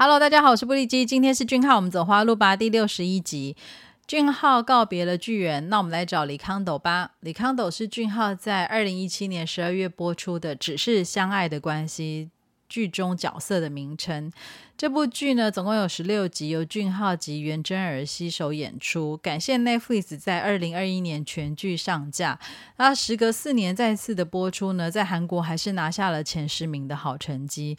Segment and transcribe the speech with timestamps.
[0.00, 3.56] Hello，大家好，我是布利基，今天是俊浩，我们走花路吧第六十一集。
[4.06, 7.14] 俊浩告别了巨人，那我们来找李康斗吧。
[7.18, 12.30] 李康斗是俊浩在二零一七年十二月播出的《只是相爱的关系》
[12.68, 14.30] 剧中角色的名称。
[14.76, 19.16] 这部剧呢，总共有十六集，由俊浩及袁真儿携手演出。
[19.16, 22.38] 感谢 Netflix 在二零二一年全剧上架。
[22.76, 27.76] 那时隔四年再次的播出呢，在韩国还是拿下了前十名的好成绩。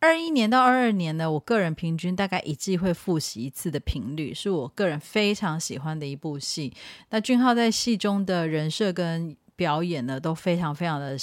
[0.00, 6.72] 二一年到二二年呢，我个人平均大概一季会复习一次的频率，是我个人非常喜欢的一部戏。
[7.10, 11.16] 那俊浩在戏中的人设跟表演呢，都非常非常的。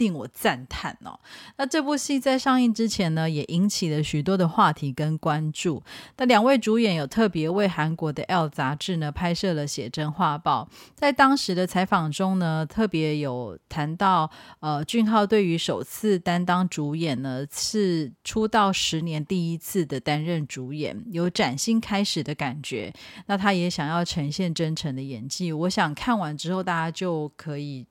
[0.00, 1.20] 令我赞叹哦！
[1.58, 5.82] 那这部戏在上映之前呢，也引起了许多的话题跟关注。
[6.16, 22.90] 那两位主演有特别为韩国的《L》杂志呢拍摄了写真画报，在当时的采访中呢，特别有谈到，呃，俊浩对于首次担当主演呢，是出道十年第一次的担任主演，有崭新开始的感觉。
[23.26, 27.86] 那他也想要呈现真诚的演技，我想看完之后大家就可以。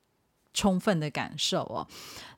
[0.53, 1.87] 充分的感受哦。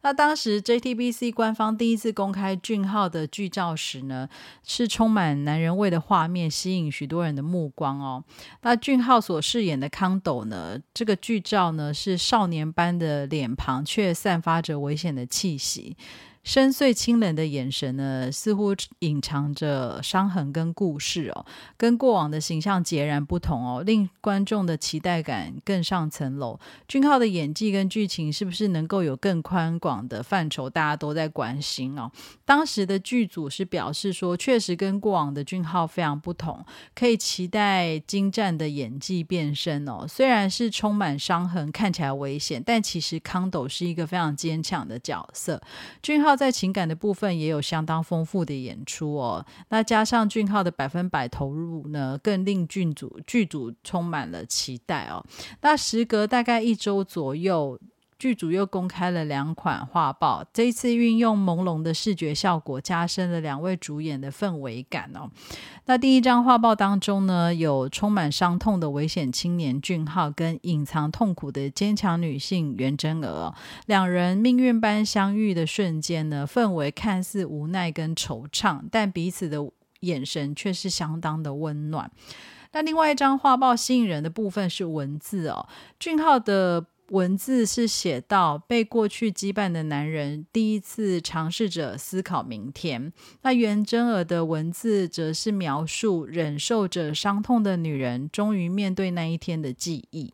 [0.04, 4.28] 那当时 JTBC 官方第一次公开俊浩的剧照时呢，
[4.64, 8.24] 是充满男人味的画面，吸引许多人的目光哦。
[8.62, 15.96] 那俊浩所饰演的康斗呢，这个剧照呢是少年般的脸庞，却散发着危险的气息。
[16.44, 21.46] 深邃清冷的眼神呢，似乎隐藏着伤痕跟故事哦，
[21.78, 26.60] 跟过往的形象截然不同哦，令观众的期待感更上层楼。
[26.88, 30.68] 俊浩的演技跟剧情是不是能够有更宽广的范畴？
[30.68, 32.12] 大家都在关心哦。
[32.44, 40.08] 当时的剧组是表示说，确实跟过往的俊浩非常不同，可以期待精湛的演技变身哦。
[40.08, 45.62] 虽然是充满伤痕，看起来危险，但其实康斗是一个非常坚强的角色。
[46.02, 46.31] 俊浩。
[46.36, 55.24] 在情感的部分也有相当丰富的演出哦，那加上俊浩的百分百投入呢，更令剧组剧组充满了期待哦。
[55.62, 57.80] 那时隔大概一周左右。
[58.22, 65.28] 剧组又公开了两款画报，这一次运用朦胧的视觉效果，加深了两位主演的氛围感哦。
[65.88, 73.52] 那第一张画报当中呢，有充满伤痛的危险青年俊浩，跟隐藏痛苦的坚强女性袁真娥，
[73.88, 79.58] 两人命运般相遇的瞬间呢，氛围看似无奈跟惆怅，但彼此的
[80.02, 82.12] 眼神却是相当的温暖。
[82.74, 85.68] 那另外一张画报吸引人的部分是文字哦，
[85.98, 86.86] 俊浩的。
[87.12, 93.12] 文字是写到被过去羁绊的男人第一次尝试着思考明天。
[93.42, 100.34] 那袁真儿的文字则是描述忍受着伤痛的女人终于面对那一天的记忆。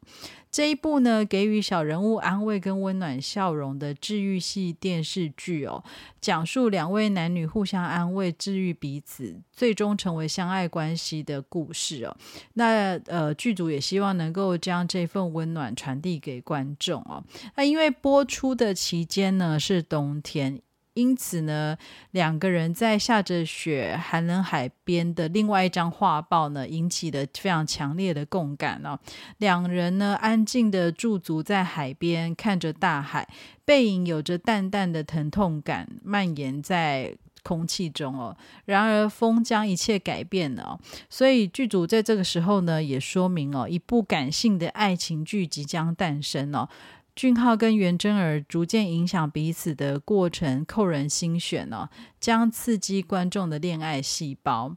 [0.57, 5.84] 这一部呢，给予小人物安慰跟温暖笑容的治愈系电视剧哦，
[6.19, 12.17] 讲述两位男女互相安慰、治愈彼此，最终成为相爱关系的故事哦。
[12.56, 17.23] 那呃，剧组也希望能够将这份温暖传递给观众哦。
[17.56, 20.59] 那因为播出的期间呢是冬天。
[20.97, 21.78] 因此呢，
[22.12, 28.97] 两个人在下着雪、寒冷海边的另外一张画报呢，引起了非常强烈的共感哦。
[29.38, 33.28] 两人呢，安静的驻足在海边，看着大海，
[33.63, 38.35] 背影有着淡淡的疼痛感蔓延在空气中哦。
[38.66, 40.79] 然而，风将一切改变了，
[41.09, 46.68] 所以剧组在这个时候呢，也说明哦，一部感性的爱情剧即将诞生哦。
[47.17, 51.89] 俊浩跟袁真儿逐渐影响彼此的过程，扣人心弦哦，
[52.19, 54.75] 将刺激观众的恋爱细胞。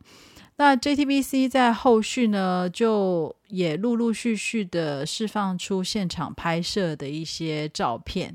[0.57, 8.35] 那 JTBC 在后续呢，就也陆陆续续的释放出现场拍摄的一些照片。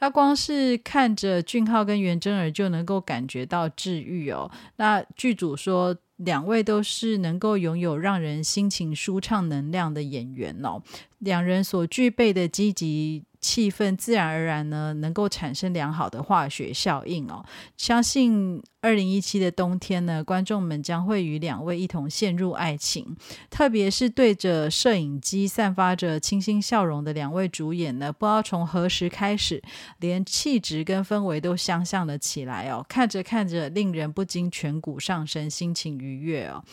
[0.00, 4.50] 那光是看着俊浩跟袁真儿就能够感觉到治愈哦。
[4.76, 5.96] 那剧组说。
[6.20, 10.82] 两位都是能够拥有让人心情舒畅能量的演员哦，
[11.18, 17.44] 两人所具备的积极气氛，自然而然呢，能够产生良好的化学效应哦。
[17.76, 23.16] 相信二零一七的冬天呢，观众们将会与两位一同陷入爱情，
[23.48, 29.62] 特别是对着摄影机散发着清新笑容的两位主演呢，不知道从何时开始，
[30.00, 32.84] 连气质跟氛围都相像了起来哦。
[32.88, 36.16] 看着看着，令人不禁颧骨上升，心情愉。
[36.16, 36.64] 悦哦，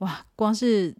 [0.00, 0.26] 哇！
[0.36, 0.94] 光是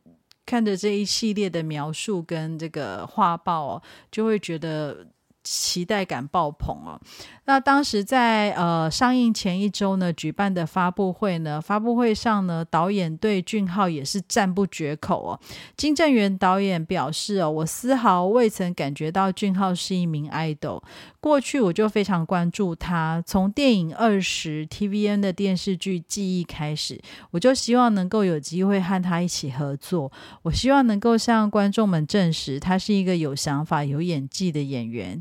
[0.47, 5.07] 看着这一系列的描述跟这个画报哦，就会觉得
[5.43, 7.01] 期待感爆棚哦。
[7.47, 15.41] 那当时在呃上映前一周呢，举办的发布会呢，发布会上呢，导演对俊浩也是赞不绝口哦。
[15.77, 20.83] 金正元导演表示哦，我丝毫未曾感觉到俊浩是一名 idol。
[21.19, 27.01] 过去我就非常关注他，从电影《二十》TVN 的电视剧《记忆》开始，
[27.33, 30.11] 我就希望能够有机会和他一起合作。
[30.43, 35.21] 我希望能够向观众们证实，他是一个有想法、有演技的演员。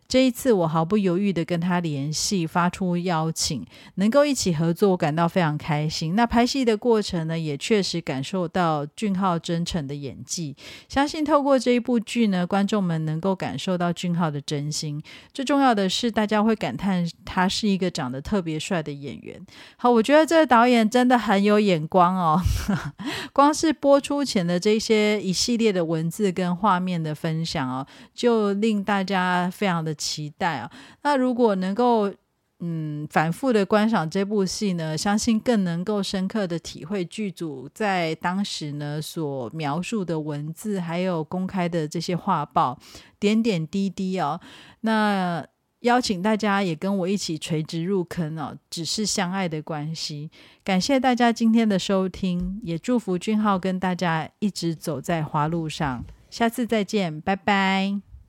[0.11, 3.65] 这一次，我毫不犹豫的跟他联系，发出邀请，
[3.95, 6.17] 能够一起合作，我感到非常开心。
[6.17, 10.53] 那拍戏的过程呢，也确实感受到俊浩真诚的演技。
[10.89, 15.01] 相信透过这一部剧呢，观众们能够感受到俊浩的真心。
[15.31, 19.41] 最重要的是，大家会感叹他是一个长得特别帅的演员。
[19.77, 22.41] 好，我觉得这个导演真的很有眼光哦。
[23.31, 29.95] 光是播出前的这些一系列的文字跟画面的分享哦，就令大家非常的。
[30.01, 30.71] 期待啊！
[31.03, 32.11] 那如果能够
[32.59, 42.79] 嗯反复的观赏这部戏呢，相信更能够深刻的体会剧组在当时呢所描述的文字，还有公开的这些画报
[43.19, 44.41] 点点滴滴哦。
[44.81, 45.45] 那
[45.81, 50.29] 邀请大家也跟我一起垂直入坑哦，只是相爱的关系。
[50.63, 56.03] 感谢大家今天的收听，也祝福俊浩跟大家一直走在花路上。
[56.29, 58.10] 下次再见，拜拜。